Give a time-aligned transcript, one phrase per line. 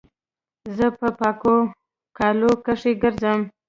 [0.77, 1.55] زه په پاکو
[2.17, 3.39] کالو کښي ګرځم.